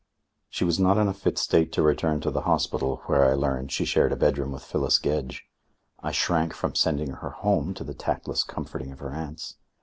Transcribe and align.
She 0.49 0.63
was 0.63 0.79
not 0.79 0.97
in 0.97 1.07
a 1.07 1.13
fit 1.13 1.37
state 1.37 1.71
to 1.73 1.83
return 1.83 2.21
to 2.21 2.31
the 2.31 2.41
hospital, 2.41 3.03
where, 3.05 3.23
I 3.23 3.35
learned, 3.35 3.71
she 3.71 3.85
shared 3.85 4.11
a 4.11 4.15
bedroom 4.15 4.51
with 4.51 4.63
Phyllis 4.63 4.97
Gedge. 4.97 5.43
I 6.01 6.11
shrank 6.11 6.55
from 6.55 6.73
sending 6.73 7.11
her 7.11 7.29
home 7.29 7.75
to 7.75 7.83
the 7.83 7.93
tactless 7.93 8.43
comforting 8.43 8.91
of 8.91 8.97
her 8.97 9.11
aunts. 9.13 9.57